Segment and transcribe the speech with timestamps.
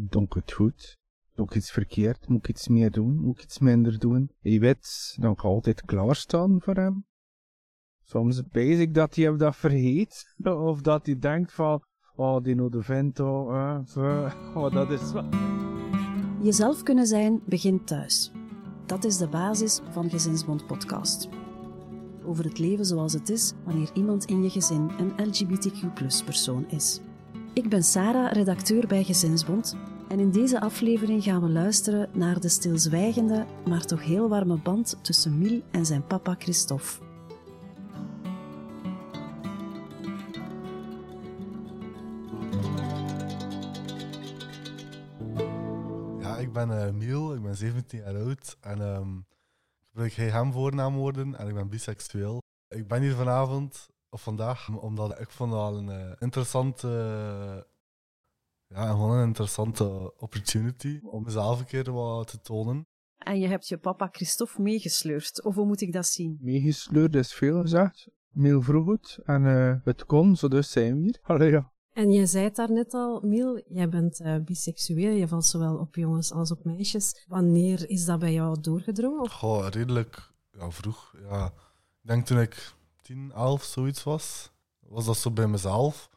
[0.00, 0.98] Doe ik het goed?
[1.34, 2.28] Doe ik iets verkeerd?
[2.28, 3.20] Moet ik iets meer doen?
[3.20, 4.30] Moet ik iets minder doen?
[4.40, 7.06] Je weet, dan ga ik altijd klaarstaan voor hem.
[8.02, 10.34] Soms bezig ik dat hij dat vergeet.
[10.70, 11.82] Of dat hij denkt van,
[12.16, 13.78] oh, die de vent, oh,
[14.54, 15.24] oh, dat is wat.
[16.42, 18.32] Jezelf kunnen zijn begint thuis.
[18.86, 21.28] Dat is de basis van Gezinsbond Podcast.
[22.24, 27.00] Over het leven zoals het is wanneer iemand in je gezin een LGBTQ-persoon is.
[27.52, 29.76] Ik ben Sarah, redacteur bij Gezinsbond.
[30.08, 34.98] En in deze aflevering gaan we luisteren naar de stilzwijgende, maar toch heel warme band
[35.02, 37.06] tussen Miel en zijn papa Christophe.
[46.20, 49.26] Ja, ik ben uh, Miel, ik ben 17 jaar oud en um,
[49.80, 52.42] ik gebruik hij hem voornaamwoorden en ik ben biseksueel.
[52.68, 56.88] Ik ben hier vanavond, of vandaag, omdat ik vond het al een uh, interessante,
[58.66, 62.86] ja, gewoon een interessante opportunity om mezelf een keer wat te tonen.
[63.18, 66.38] En je hebt je papa Christophe meegesleurd, of hoe moet ik dat zien?
[66.40, 68.08] Meegesleurd is veel gezegd.
[68.28, 71.18] Miel vroeg het en uh, het kon, zo dus zijn we hier.
[71.32, 71.72] Allee, ja.
[71.92, 75.94] En je zei het daarnet al, Miel, jij bent uh, biseksueel, je valt zowel op
[75.94, 77.24] jongens als op meisjes.
[77.28, 79.30] Wanneer is dat bij jou doorgedrongen?
[79.30, 81.14] Goh, redelijk ja, vroeg.
[81.28, 81.46] Ja.
[82.02, 82.72] Ik denk toen ik
[83.08, 86.10] 10, 11 zoiets was, was dat zo bij mezelf.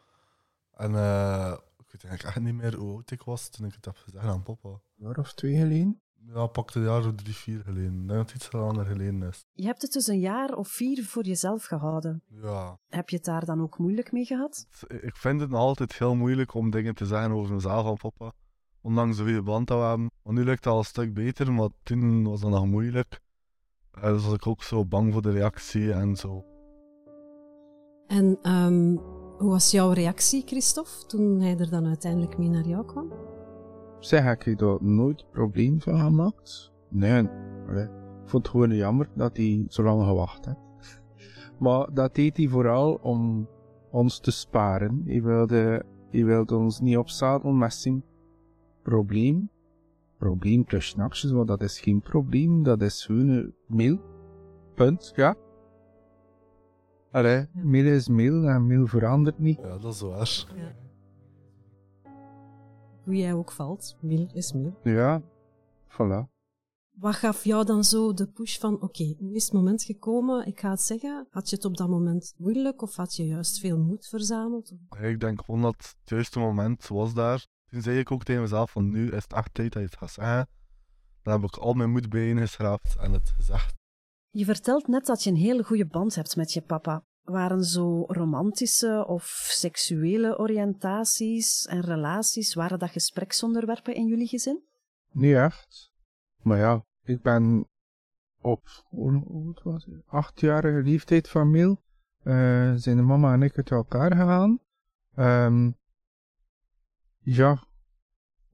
[0.71, 3.85] En uh, ik weet eigenlijk echt niet meer hoe oud ik was toen ik het
[3.85, 4.69] heb gezegd aan papa.
[4.69, 6.01] Een jaar of twee geleden?
[6.27, 8.01] Ja, pakte een jaar of drie, vier geleden.
[8.01, 9.45] Ik denk dat het iets langer geleden is.
[9.53, 12.23] Je hebt het dus een jaar of vier voor jezelf gehouden.
[12.27, 12.79] Ja.
[12.87, 14.67] Heb je het daar dan ook moeilijk mee gehad?
[14.87, 18.33] Ik vind het nog altijd heel moeilijk om dingen te zeggen over mezelf aan papa.
[18.81, 20.11] Ondanks de goede band dat we hebben.
[20.23, 23.19] Want nu lijkt het al een stuk beter, maar toen was dat nog moeilijk.
[23.91, 26.50] Dus was ik ook zo bang voor de reactie en zo.
[28.11, 28.99] En um,
[29.37, 33.11] hoe was jouw reactie, Christophe, toen hij er dan uiteindelijk mee naar jou kwam?
[33.99, 36.71] Zeg, heb je daar nooit probleem van gemaakt?
[36.89, 37.21] Nee.
[37.23, 37.89] Ik
[38.25, 40.99] vond het gewoon jammer dat hij zo lang gewacht heeft.
[41.59, 43.47] Maar dat deed hij vooral om
[43.91, 45.01] ons te sparen.
[45.05, 48.03] Hij wilde, hij wilde ons niet opzadelen met zijn
[48.81, 49.49] probleem.
[50.17, 53.99] Probleem plus snacks, want dat is geen probleem, dat is gewoon een mail.
[54.75, 55.35] Punt, ja.
[57.11, 59.59] Allee, mail is mail en mail verandert niet.
[59.61, 60.45] Ja, dat is waar.
[60.55, 60.75] Ja.
[63.03, 64.73] Hoe jij ook valt, mil is mil.
[64.83, 65.21] Ja,
[65.87, 66.29] voilà.
[66.91, 70.47] Wat gaf jou dan zo de push van, oké, okay, nu is het moment gekomen,
[70.47, 71.27] ik ga het zeggen.
[71.29, 74.73] Had je het op dat moment moeilijk of had je juist veel moed verzameld?
[75.01, 77.45] Ik denk gewoon dat het juiste moment was daar.
[77.65, 79.97] Toen zei ik ook tegen mezelf van, nu is het echt tijd dat je het
[79.97, 80.47] gaat zeggen.
[81.21, 83.80] Dan heb ik al mijn moed bijeengeschraapt en het gezegd.
[84.33, 87.03] Je vertelt net dat je een hele goede band hebt met je papa.
[87.21, 94.63] Waren zo romantische of seksuele oriëntaties en relaties, waren dat gespreksonderwerpen in jullie gezin?
[95.11, 95.91] Niet echt.
[96.41, 97.67] Maar ja, ik ben
[98.41, 101.81] op, hoe was het, achtjarige leeftijd van Miel,
[102.23, 104.59] uh, zijn de mama en ik uit elkaar gegaan.
[105.15, 105.75] Um,
[107.19, 107.63] ja,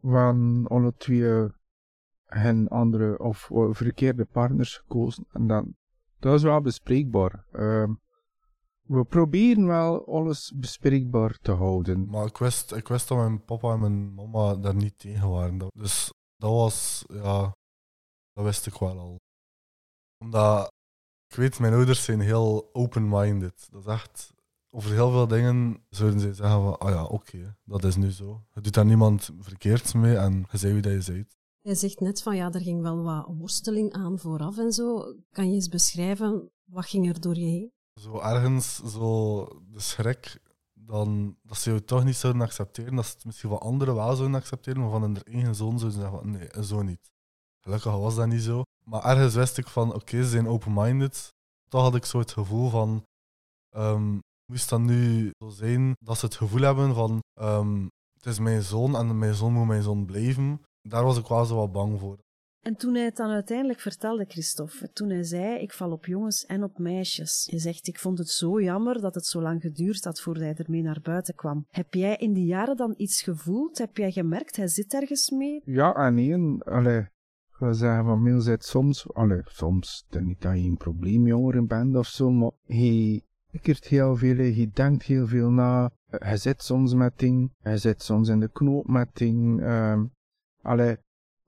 [0.02, 1.50] van alle twee
[2.28, 5.26] hen andere of verkeerde partners gekozen.
[5.32, 5.76] En dan,
[6.20, 7.46] dat is wel bespreekbaar.
[7.54, 8.00] Um,
[8.88, 12.10] we proberen wel alles bespreekbaar te houden.
[12.10, 15.58] Maar ik wist, ik wist dat mijn papa en mijn mama daar niet tegen waren.
[15.74, 17.56] Dus dat was, ja,
[18.34, 19.20] dat wist ik wel al.
[20.18, 20.72] Omdat,
[21.28, 23.68] ik weet, mijn ouders zijn heel open-minded.
[23.72, 24.34] Dat is echt,
[24.70, 28.46] over heel veel dingen zouden ze zeggen van, ah ja, oké, dat is nu zo.
[28.54, 31.36] Je doet daar niemand verkeerds mee en je zei wie dat je bent.
[31.68, 35.14] Je zegt net van, ja, er ging wel wat worsteling aan vooraf en zo.
[35.32, 37.72] Kan je eens beschrijven, wat ging er door je heen?
[38.00, 40.40] zo ergens zo de schrik
[40.74, 42.96] dan, dat ze jou toch niet zouden accepteren.
[42.96, 46.00] Dat ze het misschien van anderen wel zouden accepteren, maar van hun eigen zoon zouden
[46.00, 47.12] zeggen van nee, zo niet.
[47.60, 48.64] Gelukkig was dat niet zo.
[48.86, 51.34] Maar ergens wist ik van oké, ze zijn open-minded.
[51.70, 53.04] Toch had ik zo het gevoel van
[53.76, 54.20] um,
[54.52, 58.62] moest dat nu zo zijn dat ze het gevoel hebben van um, het is mijn
[58.62, 60.62] zoon en mijn zoon moet mijn zoon blijven.
[60.88, 62.18] Daar was ik wel zo wat bang voor.
[62.62, 66.46] En toen hij het dan uiteindelijk vertelde, Christophe, toen hij zei, ik val op jongens
[66.46, 67.48] en op meisjes.
[67.52, 70.54] Je zegt, ik vond het zo jammer dat het zo lang geduurd had voordat hij
[70.54, 71.66] ermee naar buiten kwam.
[71.70, 73.78] Heb jij in die jaren dan iets gevoeld?
[73.78, 75.62] Heb jij gemerkt, hij zit ergens mee?
[75.66, 76.64] Ja en nee.
[76.64, 81.96] Allee, ik wil zeggen, van zit soms, allee, soms, niet dat je een probleemjongeren bent
[81.96, 83.22] of zo, maar hij
[83.52, 85.92] pikkert heel veel, hij denkt heel veel na.
[86.08, 89.72] Hij zit soms met dingen, hij zit soms in de knoop met dingen.
[89.72, 90.16] Um,
[90.68, 90.98] allee,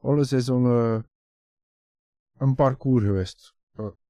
[0.01, 0.99] alles is een, uh,
[2.37, 3.57] een parcours geweest.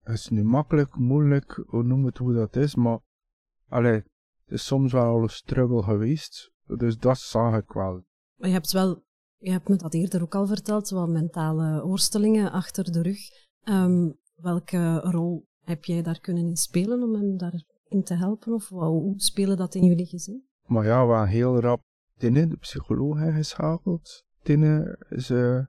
[0.03, 2.99] Het is nu makkelijk, moeilijk, hoe noem het hoe dat is, maar
[3.67, 6.51] allee, het is soms wel een struggle geweest.
[6.65, 8.03] Dus dat zag ik wel.
[8.35, 9.07] Maar je hebt wel
[9.37, 13.19] Je hebt me dat eerder ook al verteld, wat mentale worstelingen achter de rug.
[13.63, 18.53] Ehm, welke rol heb jij daar kunnen in spelen om hem daarin te helpen?
[18.53, 20.47] Of hoe spelen dat in jullie gezin?
[20.65, 21.81] Maar ja, we heel rap
[22.17, 24.27] Tine, de psycholoog, ingeschakeld.
[24.41, 25.65] Tine is uh,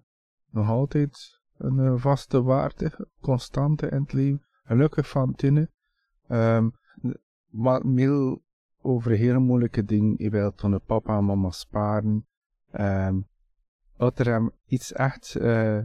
[0.50, 4.44] nog altijd een uh, vaste waarde, constante in het leven.
[4.64, 5.70] Gelukkig van Tine.
[6.28, 6.72] Um,
[7.48, 8.42] maar Mil
[8.82, 10.14] over hele moeilijke dingen.
[10.16, 12.26] Je wilt van de papa en mama sparen.
[12.72, 13.28] Um,
[13.96, 15.78] dat er hem iets echt uh,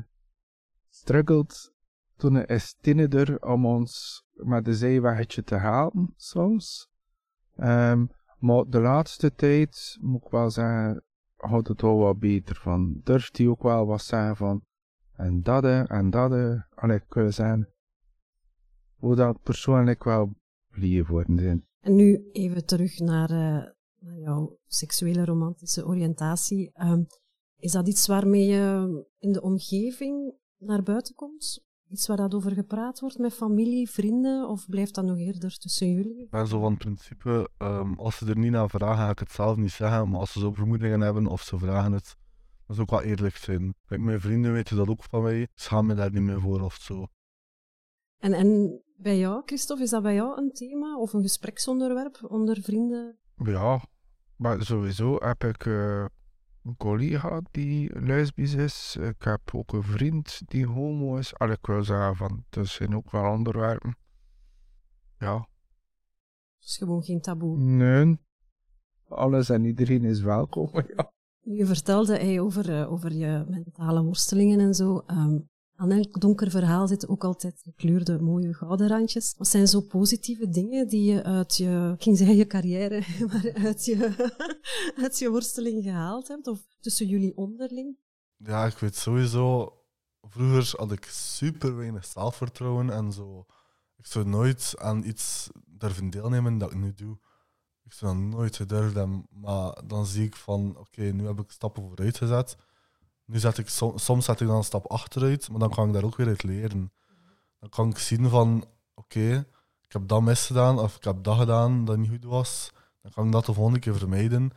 [0.90, 1.74] struggelt,
[2.16, 6.90] toen is Tine er om ons met de zeeweggetje te halen, soms.
[7.58, 8.10] Um,
[8.40, 11.04] maar de laatste tijd, moet ik wel zeggen,
[11.48, 13.02] houdt het wel wat beter van.
[13.04, 14.62] Durft hij ook wel wat zeggen van,
[15.12, 16.32] en dat en dat,
[16.76, 17.68] allee, kunnen zijn.
[18.96, 20.34] Hoe dat persoonlijk wel
[20.68, 21.66] blij worden zijn.
[21.80, 23.30] En nu even terug naar,
[24.00, 26.72] naar jouw seksuele romantische oriëntatie.
[26.82, 27.06] Um,
[27.58, 31.65] is dat iets waarmee je in de omgeving naar buiten komt?
[31.90, 35.92] Iets waar dat over gepraat wordt met familie, vrienden, of blijft dat nog eerder tussen
[35.92, 36.22] jullie?
[36.24, 39.32] Ik ben zo van principe, um, als ze er niet naar vragen, ga ik het
[39.32, 42.16] zelf niet zeggen, maar als ze zo vermoedingen hebben of ze vragen het,
[42.66, 43.74] dat is ook wel eerlijk zijn.
[43.86, 46.76] Kijk, mijn vrienden weten dat ook van mij, schaam me daar niet meer voor of
[46.76, 47.08] zo.
[48.18, 52.62] En, en bij jou, Christophe, is dat bij jou een thema of een gespreksonderwerp onder
[52.62, 53.18] vrienden?
[53.36, 53.82] Ja,
[54.36, 56.06] maar sowieso heb ik uh,
[56.66, 58.96] een collega die lesbisch is.
[58.96, 61.38] Ik heb ook een vriend die homo is.
[61.38, 63.98] Al ik wil zeggen van, er zijn ook wel onderwerpen.
[65.20, 65.36] Ja.
[66.58, 67.58] Het is gewoon geen taboe.
[67.58, 68.20] Nee.
[69.08, 71.12] Alles en iedereen is welkom, ja.
[71.40, 75.04] Je vertelde hij over, uh, over je mentale worstelingen en zo.
[75.08, 79.36] Um, aan elk donker verhaal zitten ook altijd gekleurde mooie gouden randjes.
[79.38, 83.52] Wat zijn zo positieve dingen die je uit je, ik ging zeggen je carrière, maar
[83.54, 84.30] uit je,
[85.04, 86.48] uit je worsteling gehaald hebt?
[86.48, 87.98] Of tussen jullie onderling?
[88.38, 89.74] Ja, ik weet sowieso...
[90.28, 93.46] Vroeger had ik super weinig zelfvertrouwen en zo.
[93.98, 97.18] Ik zou nooit aan iets durven deelnemen dat ik nu doe.
[97.84, 98.96] Ik zou dat nooit gedurfd.
[99.30, 102.58] Maar dan zie ik van, oké, nu heb ik stappen vooruit gezet
[103.26, 106.04] nu zet ik, soms zet ik dan een stap achteruit, maar dan kan ik daar
[106.04, 106.92] ook weer uit leren.
[107.60, 109.46] Dan kan ik zien van, oké,
[109.86, 112.72] ik heb dat misgedaan, of ik heb dat gedaan dat niet goed was.
[113.02, 114.52] Dan kan ik dat de volgende keer vermijden.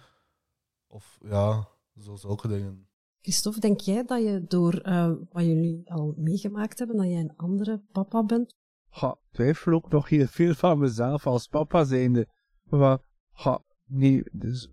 [0.87, 1.69] Of ja,
[2.01, 2.89] zo zulke dingen.
[3.21, 7.37] Christophe, denk jij dat je door uh, wat jullie al meegemaakt hebben, dat jij een
[7.37, 8.55] andere papa bent?
[8.89, 12.29] Ha, twijfel ook nog heel veel van mezelf als papa zijnde.
[12.63, 12.99] Maar,
[13.31, 14.69] ha, nee, dus,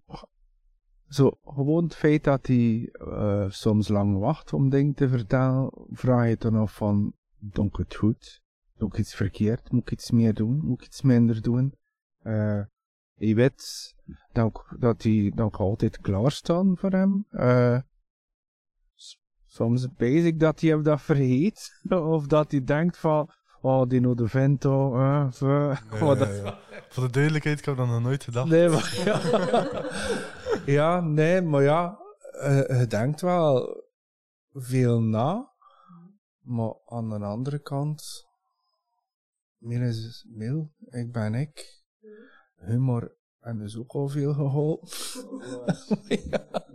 [1.07, 6.29] zo, gewoon het feit dat hij uh, soms lang wacht om dingen te vertellen, vraag
[6.29, 8.41] je dan af van, doe ik het goed?
[8.77, 9.71] Doe ik iets verkeerd?
[9.71, 10.59] Moet ik iets meer doen?
[10.63, 11.73] Moet ik iets minder doen?
[12.23, 12.61] Uh,
[13.13, 13.93] je weet
[14.31, 17.25] dat, dat, hij, ik altijd klaarstaan voor hem.
[17.31, 17.79] Uh,
[19.45, 21.81] soms bezig dat hij dat vergeet.
[22.15, 23.29] of dat hij denkt van,
[23.61, 24.97] oh, die de vento.
[24.97, 26.53] Uh, nee.
[26.95, 28.49] Voor de duidelijkheid, ik heb dat nog nooit gedacht.
[28.49, 29.21] Nee, maar ja.
[30.79, 31.99] ja, nee, maar ja,
[32.33, 33.83] uh, je denkt wel
[34.53, 35.53] veel na.
[36.39, 38.27] Maar aan de andere kant,
[39.57, 41.83] meer is mil, ik ben ik.
[42.55, 44.87] Humor en dus ook al veel geholpen.
[46.29, 46.65] ja.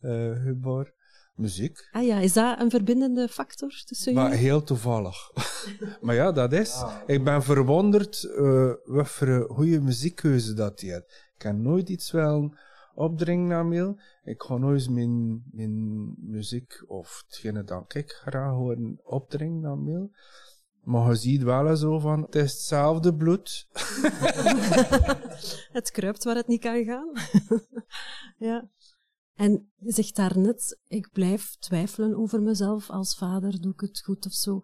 [0.00, 0.94] uh, humor.
[1.38, 1.88] Muziek.
[1.92, 4.38] Ah ja, is dat een verbindende factor tussen maar jullie?
[4.38, 5.16] Heel toevallig.
[6.00, 6.82] maar ja, dat is.
[7.06, 11.02] Ik ben verwonderd uh, wat voor een goede muziekkeuze dat hij had.
[11.02, 12.54] Ik kan nooit iets wel
[12.94, 13.98] opdringen naar mail.
[14.24, 20.10] Ik ga nooit mijn, mijn muziek of hetgene dat ik graag hoor opdringen naar mail.
[20.82, 23.68] Maar je ziet wel zo van, het is hetzelfde bloed.
[25.78, 27.12] het kruipt waar het niet kan gaan.
[28.48, 28.68] ja.
[29.38, 34.26] En je zegt daarnet, ik blijf twijfelen over mezelf als vader, doe ik het goed
[34.26, 34.60] of zo.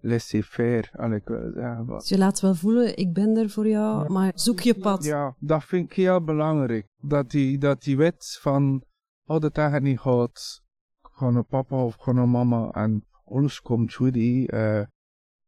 [0.00, 1.86] laissez-faire, al ik wil zeggen.
[1.86, 5.04] Dus je laat wel voelen, ik ben er voor jou, maar zoek je pad.
[5.04, 6.86] Ja, dat vind ik heel belangrijk.
[6.96, 8.84] Dat die, dat die wet van,
[9.24, 10.62] oh, dat eigenlijk niet gaat.
[11.02, 14.16] Gewoon een papa of gewoon een mama en alles komt goed.
[14.16, 14.82] Uh,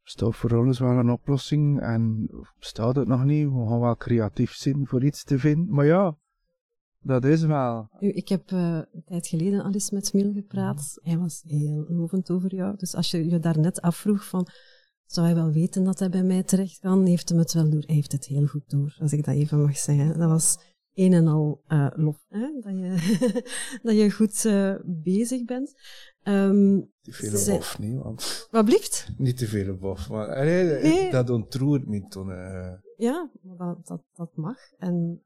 [0.08, 3.48] staat voor alles wel een oplossing en bestaat het nog niet.
[3.48, 5.74] We gaan wel creatief zijn voor iets te vinden.
[5.74, 6.18] Maar ja,
[6.98, 7.88] dat is wel.
[7.98, 10.98] Ik heb uh, een tijd geleden al eens met Mil gepraat.
[11.02, 12.76] Hij was heel lovend over jou.
[12.76, 14.46] Dus als je je daarnet afvroeg van,
[15.04, 17.82] zou hij wel weten dat hij bij mij terecht kan, heeft hem het wel door.
[17.86, 20.18] Hij heeft het heel goed door, als ik dat even mag zeggen.
[20.18, 20.58] Dat was
[20.94, 22.60] een en al uh, lof, hè?
[22.60, 22.96] Dat, je
[23.82, 25.74] dat je goed uh, bezig bent.
[26.28, 28.02] Um, te veel bof, niet?
[28.02, 28.48] Want...
[28.50, 29.08] Wat blieft?
[29.16, 31.10] Niet te veel bof, maar nee, nee.
[31.10, 32.28] dat ontroert me toen.
[32.28, 32.72] Uh...
[32.96, 34.72] Ja, dat, dat, dat mag.
[34.78, 35.22] En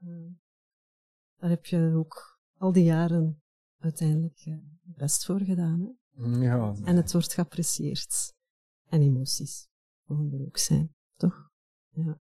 [1.36, 3.42] daar heb je ook al die jaren
[3.78, 5.80] uiteindelijk best voor gedaan.
[5.80, 6.22] Hè?
[6.22, 6.74] Mm, ja.
[6.84, 8.34] En het wordt geapprecieerd.
[8.88, 9.68] En emoties
[10.04, 11.50] mogen er ook zijn, toch?
[11.88, 12.20] Ja.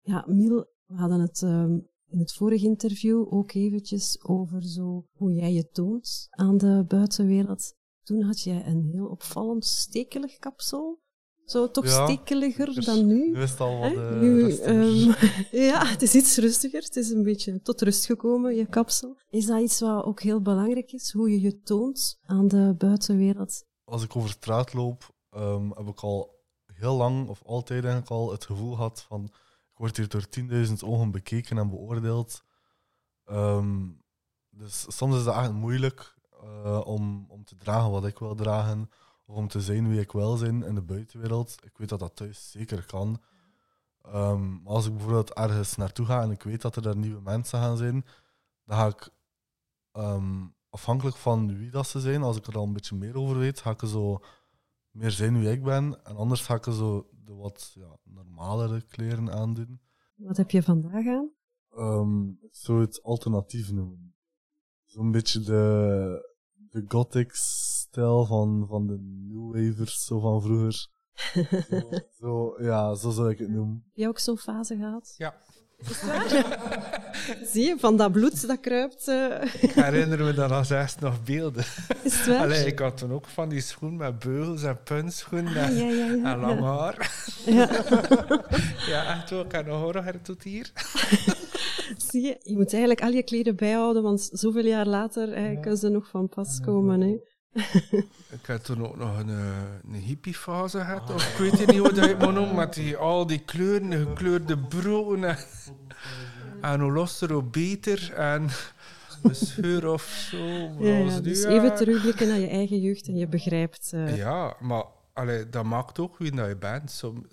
[0.00, 5.32] Ja, Miel, we hadden het um, in het vorige interview ook eventjes over zo hoe
[5.32, 7.74] jij je toont aan de buitenwereld.
[8.02, 11.00] Toen had jij een heel opvallend stekelig kapsel.
[11.44, 13.30] Zo toch ja, stekeliger dus dan nu.
[13.30, 15.14] Nu is het al wat uh, nu, um,
[15.70, 16.82] Ja, het is iets rustiger.
[16.82, 19.16] Het is een beetje tot rust gekomen, je kapsel.
[19.30, 23.64] Is dat iets wat ook heel belangrijk is, hoe je je toont aan de buitenwereld?
[23.84, 26.30] Als ik over straat loop, um, heb ik al
[26.74, 29.32] heel lang, of altijd eigenlijk al, het gevoel gehad van
[29.82, 32.44] ik word hier door 10.000 ogen bekeken en beoordeeld.
[33.30, 34.02] Um,
[34.50, 38.90] dus soms is het echt moeilijk uh, om, om te dragen wat ik wil dragen
[39.26, 41.56] of om te zijn wie ik wil zijn in de buitenwereld.
[41.64, 43.20] Ik weet dat dat thuis zeker kan.
[44.06, 47.20] Um, maar als ik bijvoorbeeld ergens naartoe ga en ik weet dat er daar nieuwe
[47.20, 48.04] mensen gaan zijn,
[48.64, 49.10] dan ga ik
[49.92, 53.38] um, afhankelijk van wie dat ze zijn, als ik er al een beetje meer over
[53.38, 54.20] weet, ga ik zo
[54.90, 56.04] meer zijn wie ik ben.
[56.04, 59.80] En anders ga ik zo de wat ja, normalere kleren aandoen.
[60.14, 61.30] Wat heb je vandaag aan?
[61.76, 64.14] Um, ik zou het alternatief noemen.
[64.84, 70.90] Zo'n beetje de, de gothic stijl van, van de New Wavers, zo van vroeger.
[71.70, 73.82] zo, zo, ja, zo zou ik het noemen.
[73.84, 75.14] Heb je ook zo'n fase gehad?
[75.16, 75.42] Ja.
[77.52, 79.08] Zie je, van dat bloed dat kruipt.
[79.08, 79.42] Uh...
[79.60, 81.64] Ik herinner me dan als eerst nog beelden.
[82.02, 82.38] Is het waar?
[82.38, 85.88] Allee, ik had toen ook van die schoen met beugels en puntschoenen en, ah, ja,
[85.88, 87.12] ja, ja, en lang haar.
[87.44, 87.68] Ja.
[88.92, 89.44] ja, echt wel.
[89.44, 90.70] Ik heb een horror tot hier.
[92.10, 95.78] Zie je, je moet eigenlijk al je kleren bijhouden, want zoveel jaar later eh, kunnen
[95.78, 97.00] ze nog van pas komen.
[97.00, 97.16] Hè.
[98.38, 101.92] ik had toen ook nog een, eh, een hippiefase gehad, of ik weet niet hoe
[101.92, 105.24] dat je het moet noemen, met die, al die kleuren, de gekleurde broeken.
[105.24, 105.38] En,
[106.70, 108.12] en hoe losser, hoe beter.
[108.12, 108.48] En
[109.22, 110.36] een scheur of zo.
[110.78, 113.92] Ja, ja, dus even terugblikken naar je eigen jeugd en je begrijpt...
[113.94, 114.16] Uh...
[114.16, 116.90] Ja, maar allee, dat maakt ook wie dat je bent.
[116.90, 117.26] Zo,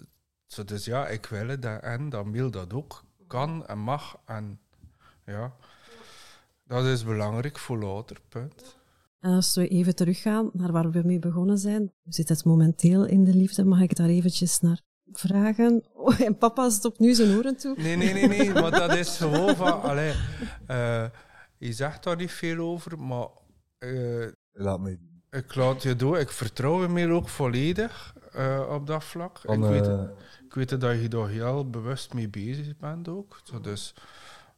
[0.47, 3.03] zo, dus ja, ik wil het en dan wil dat ook.
[3.27, 4.17] Kan en mag.
[4.25, 4.59] En
[5.25, 5.53] ja,
[6.63, 8.78] dat is belangrijk voor later, punt.
[9.19, 13.05] En als we even teruggaan naar waar we mee begonnen zijn, hoe zit het momenteel
[13.05, 13.65] in de liefde?
[13.65, 15.83] Mag ik daar eventjes naar vragen?
[15.93, 17.75] Oh, en papa stopt nu zijn oren toe.
[17.77, 20.13] Nee, nee, nee, nee, maar dat is gewoon van, allee,
[20.67, 21.05] uh,
[21.57, 23.27] je zegt daar niet veel over, maar
[23.79, 24.97] uh, laat me
[25.29, 26.19] ik laat je door.
[26.19, 29.39] Ik vertrouw hem ook volledig uh, op dat vlak.
[29.39, 30.09] Van, ik, weet,
[30.45, 33.41] ik weet dat je daar heel bewust mee bezig bent ook.
[33.61, 33.95] Dus,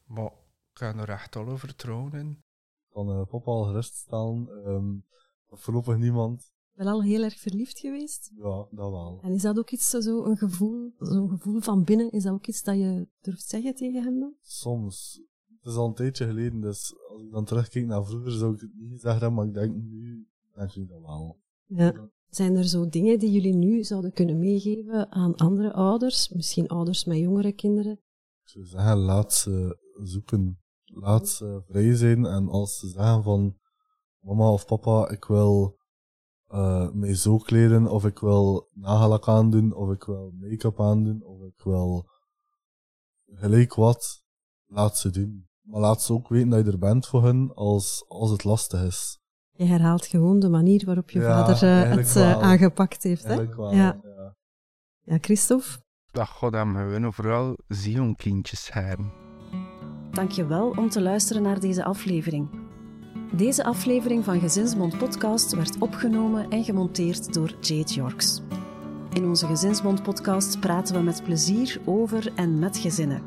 [0.06, 0.32] maar
[0.74, 2.44] ik ga er echt alle vertrouwen in
[2.92, 4.48] kan uh, papa al geruststellen.
[4.68, 5.06] Um,
[5.48, 6.52] voorlopig niemand.
[6.72, 8.32] Wel al heel erg verliefd geweest?
[8.36, 9.20] Ja, dat wel.
[9.22, 12.48] En is dat ook iets, zo een gevoel, zo'n gevoel van binnen, is dat ook
[12.48, 14.34] iets dat je durft zeggen tegen hem dan?
[14.42, 15.22] Soms.
[15.62, 18.60] Het is al een tijdje geleden, dus als ik dan terugkijk naar vroeger, zou ik
[18.60, 21.40] het niet zeggen, maar ik denk nu, denk ik dat wel.
[21.66, 22.10] Ja.
[22.30, 27.06] Zijn er zo dingen die jullie nu zouden kunnen meegeven aan andere ouders, misschien ouders
[27.06, 27.92] met jongere kinderen?
[28.44, 30.61] Ik zou zeggen, laat ze zoeken
[30.94, 33.58] laat ze vrij zijn en als ze zeggen van
[34.20, 35.80] mama of papa, ik wil
[36.50, 41.42] uh, mij zo kleden, of ik wil nagellak aandoen, of ik wil make-up aandoen, of
[41.42, 42.10] ik wil
[43.26, 44.24] gelijk wat,
[44.66, 45.50] laat ze doen.
[45.62, 48.84] Maar laat ze ook weten dat je er bent voor hen als, als het lastig
[48.84, 49.20] is.
[49.52, 52.42] Je herhaalt gewoon de manier waarop je Ja, vader eh, het eh, wel.
[52.42, 53.24] aangepakt heeft.
[53.24, 53.56] Hè?
[53.56, 53.74] Wel.
[53.74, 54.00] Ja.
[54.04, 54.36] ja.
[55.02, 55.68] Ja, Christophe?
[56.12, 59.21] Dat gaat hem gewoon vooral zionkindjes hebben.
[60.12, 62.50] Dankjewel om te luisteren naar deze aflevering.
[63.34, 68.42] Deze aflevering van Gezinsbond Podcast werd opgenomen en gemonteerd door Jade Yorks.
[69.14, 73.22] In onze Gezinsbond Podcast praten we met plezier over en met gezinnen.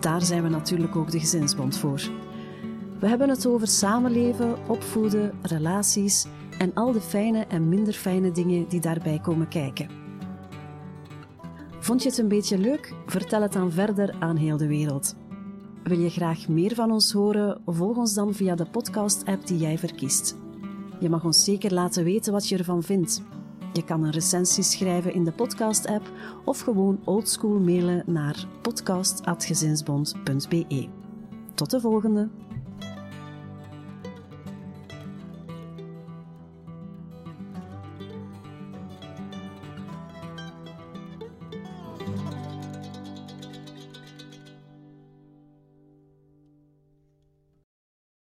[0.00, 2.00] Daar zijn we natuurlijk ook de Gezinsbond voor.
[3.00, 6.26] We hebben het over samenleven, opvoeden, relaties
[6.58, 9.88] en al de fijne en minder fijne dingen die daarbij komen kijken.
[11.78, 12.94] Vond je het een beetje leuk?
[13.06, 15.16] Vertel het dan verder aan heel de wereld.
[15.88, 17.60] Wil je graag meer van ons horen?
[17.66, 20.36] Volg ons dan via de podcast-app die jij verkiest.
[21.00, 23.22] Je mag ons zeker laten weten wat je ervan vindt.
[23.72, 26.10] Je kan een recensie schrijven in de podcast-app
[26.44, 30.88] of gewoon oldschool mailen naar podcast.gezinsbond.be.
[31.54, 32.47] Tot de volgende!